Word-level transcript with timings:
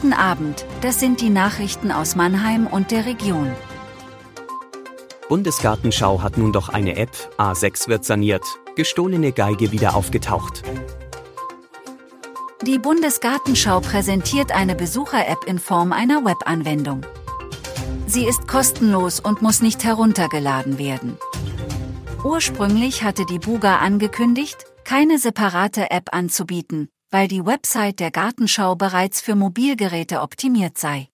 Guten 0.00 0.12
Abend, 0.12 0.64
das 0.80 1.00
sind 1.00 1.20
die 1.20 1.28
Nachrichten 1.28 1.90
aus 1.90 2.14
Mannheim 2.14 2.68
und 2.68 2.92
der 2.92 3.04
Region. 3.04 3.50
Bundesgartenschau 5.28 6.22
hat 6.22 6.38
nun 6.38 6.52
doch 6.52 6.68
eine 6.68 6.94
App, 6.94 7.10
A6 7.36 7.88
wird 7.88 8.04
saniert, 8.04 8.44
gestohlene 8.76 9.32
Geige 9.32 9.72
wieder 9.72 9.96
aufgetaucht. 9.96 10.62
Die 12.64 12.78
Bundesgartenschau 12.78 13.80
präsentiert 13.80 14.52
eine 14.52 14.76
Besucher-App 14.76 15.42
in 15.48 15.58
Form 15.58 15.92
einer 15.92 16.24
Webanwendung. 16.24 17.00
Sie 18.06 18.24
ist 18.24 18.46
kostenlos 18.46 19.18
und 19.18 19.42
muss 19.42 19.62
nicht 19.62 19.82
heruntergeladen 19.82 20.78
werden. 20.78 21.18
Ursprünglich 22.22 23.02
hatte 23.02 23.26
die 23.26 23.40
Buga 23.40 23.78
angekündigt, 23.78 24.64
keine 24.84 25.18
separate 25.18 25.90
App 25.90 26.14
anzubieten, 26.14 26.88
weil 27.10 27.28
die 27.28 27.44
Website 27.44 28.00
der 28.00 28.10
Gartenschau 28.10 28.74
bereits 28.74 29.20
für 29.20 29.34
Mobilgeräte 29.34 30.20
optimiert 30.20 30.78
sei. 30.78 31.08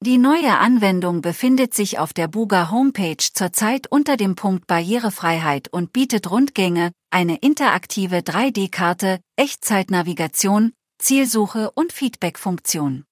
Die 0.00 0.18
neue 0.18 0.58
Anwendung 0.58 1.22
befindet 1.22 1.72
sich 1.72 1.98
auf 1.98 2.12
der 2.12 2.28
Buga 2.28 2.70
Homepage 2.70 3.16
zurzeit 3.16 3.86
unter 3.90 4.16
dem 4.16 4.34
Punkt 4.34 4.66
Barrierefreiheit 4.66 5.68
und 5.72 5.92
bietet 5.92 6.30
Rundgänge, 6.30 6.92
eine 7.10 7.36
interaktive 7.38 8.18
3D-Karte, 8.18 9.20
Echtzeitnavigation, 9.36 10.72
Zielsuche 10.98 11.70
und 11.70 11.92
Feedback-Funktion. 11.92 13.04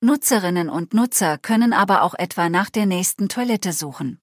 Nutzerinnen 0.00 0.70
und 0.70 0.94
Nutzer 0.94 1.36
können 1.36 1.72
aber 1.72 2.02
auch 2.02 2.14
etwa 2.14 2.48
nach 2.48 2.70
der 2.70 2.86
nächsten 2.86 3.28
Toilette 3.28 3.72
suchen. 3.72 4.20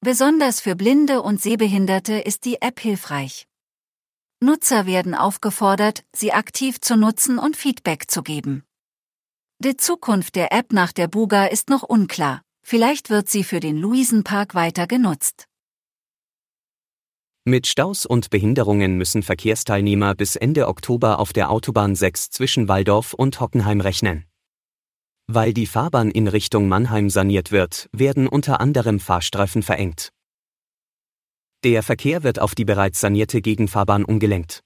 Besonders 0.00 0.60
für 0.60 0.76
Blinde 0.76 1.20
und 1.20 1.42
Sehbehinderte 1.42 2.14
ist 2.20 2.44
die 2.44 2.62
App 2.62 2.78
hilfreich. 2.78 3.48
Nutzer 4.40 4.84
werden 4.86 5.14
aufgefordert, 5.14 6.04
sie 6.14 6.32
aktiv 6.32 6.80
zu 6.80 6.96
nutzen 6.96 7.38
und 7.38 7.56
Feedback 7.56 8.10
zu 8.10 8.22
geben. 8.22 8.64
Die 9.58 9.76
Zukunft 9.76 10.34
der 10.34 10.52
App 10.52 10.72
nach 10.72 10.92
der 10.92 11.08
Buga 11.08 11.46
ist 11.46 11.70
noch 11.70 11.82
unklar, 11.82 12.42
vielleicht 12.62 13.08
wird 13.08 13.30
sie 13.30 13.44
für 13.44 13.60
den 13.60 13.78
Luisenpark 13.78 14.54
weiter 14.54 14.86
genutzt. 14.86 15.46
Mit 17.48 17.66
Staus 17.66 18.04
und 18.04 18.28
Behinderungen 18.28 18.98
müssen 18.98 19.22
Verkehrsteilnehmer 19.22 20.14
bis 20.14 20.36
Ende 20.36 20.66
Oktober 20.66 21.20
auf 21.20 21.32
der 21.32 21.50
Autobahn 21.50 21.94
6 21.94 22.30
zwischen 22.30 22.68
Waldorf 22.68 23.14
und 23.14 23.40
Hockenheim 23.40 23.80
rechnen. 23.80 24.26
Weil 25.28 25.54
die 25.54 25.66
Fahrbahn 25.66 26.10
in 26.10 26.28
Richtung 26.28 26.68
Mannheim 26.68 27.08
saniert 27.08 27.52
wird, 27.52 27.88
werden 27.92 28.28
unter 28.28 28.60
anderem 28.60 29.00
Fahrstreifen 29.00 29.62
verengt. 29.62 30.12
Der 31.64 31.82
Verkehr 31.82 32.22
wird 32.22 32.38
auf 32.38 32.54
die 32.54 32.64
bereits 32.64 33.00
sanierte 33.00 33.40
Gegenfahrbahn 33.40 34.04
umgelenkt. 34.04 34.60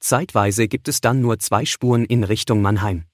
Zeitweise 0.00 0.68
gibt 0.68 0.88
es 0.88 1.00
dann 1.00 1.20
nur 1.20 1.38
zwei 1.38 1.64
Spuren 1.64 2.04
in 2.04 2.24
Richtung 2.24 2.60
Mannheim. 2.60 3.04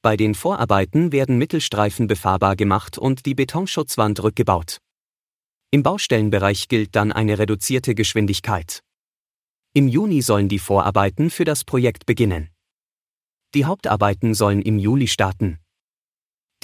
Bei 0.00 0.16
den 0.16 0.34
Vorarbeiten 0.34 1.10
werden 1.10 1.38
Mittelstreifen 1.38 2.06
befahrbar 2.06 2.54
gemacht 2.54 2.98
und 2.98 3.26
die 3.26 3.34
Betonschutzwand 3.34 4.22
rückgebaut. 4.22 4.78
Im 5.70 5.82
Baustellenbereich 5.82 6.68
gilt 6.68 6.94
dann 6.94 7.12
eine 7.12 7.38
reduzierte 7.38 7.94
Geschwindigkeit. 7.94 8.80
Im 9.74 9.88
Juni 9.88 10.22
sollen 10.22 10.48
die 10.48 10.60
Vorarbeiten 10.60 11.30
für 11.30 11.44
das 11.44 11.64
Projekt 11.64 12.06
beginnen. 12.06 12.48
Die 13.54 13.64
Hauptarbeiten 13.64 14.34
sollen 14.34 14.62
im 14.62 14.78
Juli 14.78 15.08
starten. 15.08 15.58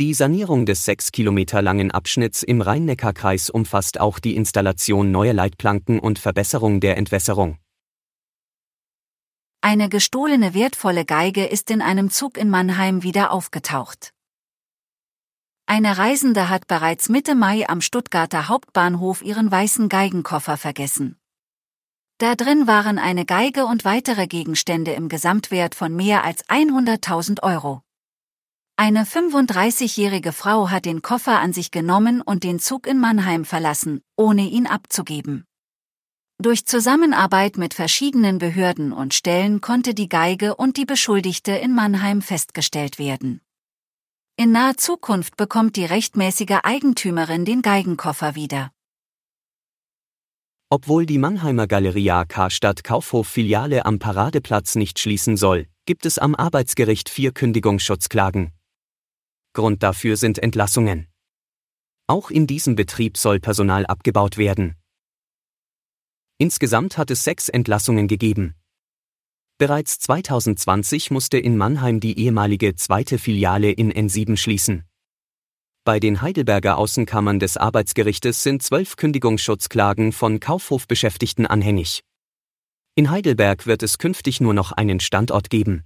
Die 0.00 0.12
Sanierung 0.12 0.66
des 0.66 0.84
sechs 0.84 1.12
Kilometer 1.12 1.62
langen 1.62 1.92
Abschnitts 1.92 2.42
im 2.42 2.60
Rhein-Neckar-Kreis 2.60 3.48
umfasst 3.48 4.00
auch 4.00 4.18
die 4.18 4.34
Installation 4.34 5.12
neuer 5.12 5.34
Leitplanken 5.34 6.00
und 6.00 6.18
Verbesserung 6.18 6.80
der 6.80 6.96
Entwässerung. 6.96 7.58
Eine 9.60 9.88
gestohlene 9.88 10.52
wertvolle 10.52 11.04
Geige 11.04 11.44
ist 11.44 11.70
in 11.70 11.80
einem 11.80 12.10
Zug 12.10 12.38
in 12.38 12.50
Mannheim 12.50 13.04
wieder 13.04 13.30
aufgetaucht. 13.30 14.12
Eine 15.66 15.96
Reisende 15.96 16.48
hat 16.48 16.66
bereits 16.66 17.08
Mitte 17.08 17.36
Mai 17.36 17.68
am 17.68 17.80
Stuttgarter 17.80 18.48
Hauptbahnhof 18.48 19.22
ihren 19.22 19.48
weißen 19.48 19.88
Geigenkoffer 19.88 20.56
vergessen. 20.56 21.18
Da 22.18 22.34
drin 22.34 22.66
waren 22.66 22.98
eine 22.98 23.24
Geige 23.24 23.64
und 23.64 23.84
weitere 23.84 24.26
Gegenstände 24.26 24.90
im 24.90 25.08
Gesamtwert 25.08 25.76
von 25.76 25.94
mehr 25.94 26.24
als 26.24 26.44
100.000 26.48 27.44
Euro. 27.44 27.82
Eine 28.76 29.04
35-jährige 29.04 30.32
Frau 30.32 30.68
hat 30.68 30.84
den 30.84 31.00
Koffer 31.00 31.38
an 31.38 31.52
sich 31.52 31.70
genommen 31.70 32.20
und 32.20 32.42
den 32.42 32.58
Zug 32.58 32.88
in 32.88 32.98
Mannheim 32.98 33.44
verlassen, 33.44 34.02
ohne 34.16 34.42
ihn 34.42 34.66
abzugeben. 34.66 35.44
Durch 36.42 36.66
Zusammenarbeit 36.66 37.56
mit 37.56 37.72
verschiedenen 37.72 38.38
Behörden 38.38 38.92
und 38.92 39.14
Stellen 39.14 39.60
konnte 39.60 39.94
die 39.94 40.08
Geige 40.08 40.56
und 40.56 40.76
die 40.76 40.86
Beschuldigte 40.86 41.52
in 41.52 41.72
Mannheim 41.72 42.20
festgestellt 42.20 42.98
werden. 42.98 43.40
In 44.36 44.50
naher 44.50 44.76
Zukunft 44.76 45.36
bekommt 45.36 45.76
die 45.76 45.84
rechtmäßige 45.84 46.58
Eigentümerin 46.64 47.44
den 47.44 47.62
Geigenkoffer 47.62 48.34
wieder. 48.34 48.72
Obwohl 50.68 51.06
die 51.06 51.18
Mannheimer 51.18 51.68
Galeria 51.68 52.24
Karstadt 52.24 52.82
Kaufhof 52.82 53.28
Filiale 53.28 53.86
am 53.86 54.00
Paradeplatz 54.00 54.74
nicht 54.74 54.98
schließen 54.98 55.36
soll, 55.36 55.68
gibt 55.86 56.04
es 56.06 56.18
am 56.18 56.34
Arbeitsgericht 56.34 57.08
vier 57.08 57.30
Kündigungsschutzklagen. 57.30 58.50
Grund 59.54 59.82
dafür 59.82 60.16
sind 60.16 60.38
Entlassungen. 60.38 61.08
Auch 62.06 62.30
in 62.30 62.46
diesem 62.46 62.76
Betrieb 62.76 63.16
soll 63.16 63.40
Personal 63.40 63.86
abgebaut 63.86 64.36
werden. 64.36 64.76
Insgesamt 66.36 66.98
hat 66.98 67.10
es 67.10 67.24
sechs 67.24 67.48
Entlassungen 67.48 68.08
gegeben. 68.08 68.54
Bereits 69.56 70.00
2020 70.00 71.10
musste 71.10 71.38
in 71.38 71.56
Mannheim 71.56 72.00
die 72.00 72.18
ehemalige 72.18 72.74
zweite 72.74 73.18
Filiale 73.18 73.70
in 73.70 73.92
N7 73.92 74.36
schließen. 74.36 74.84
Bei 75.84 76.00
den 76.00 76.22
Heidelberger 76.22 76.76
Außenkammern 76.76 77.38
des 77.38 77.56
Arbeitsgerichtes 77.56 78.42
sind 78.42 78.62
zwölf 78.62 78.96
Kündigungsschutzklagen 78.96 80.12
von 80.12 80.40
Kaufhofbeschäftigten 80.40 81.46
anhängig. 81.46 82.02
In 82.96 83.10
Heidelberg 83.10 83.66
wird 83.66 83.82
es 83.82 83.98
künftig 83.98 84.40
nur 84.40 84.54
noch 84.54 84.72
einen 84.72 84.98
Standort 84.98 85.50
geben. 85.50 85.84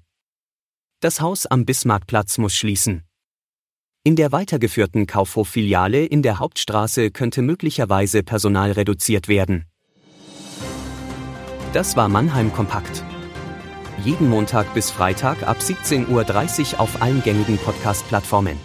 Das 1.01 1.21
Haus 1.21 1.47
am 1.47 1.65
Bismarckplatz 1.65 2.39
muss 2.39 2.55
schließen. 2.55 3.08
In 4.09 4.17
der 4.17 4.33
weitergeführten 4.33 5.07
Kaufhof-Filiale 5.07 6.03
in 6.07 6.23
der 6.23 6.39
Hauptstraße 6.39 7.11
könnte 7.11 7.43
möglicherweise 7.43 8.23
Personal 8.23 8.73
reduziert 8.73 9.29
werden. 9.29 9.67
Das 11.75 11.95
war 11.95 12.09
Mannheim 12.09 12.51
Kompakt. 12.51 13.05
Jeden 14.03 14.31
Montag 14.31 14.73
bis 14.73 14.91
Freitag 14.91 15.47
ab 15.47 15.59
17.30 15.61 16.73
Uhr 16.73 16.81
auf 16.81 17.03
allen 17.03 17.23
gängigen 17.23 17.59
Podcast-Plattformen. 17.59 18.57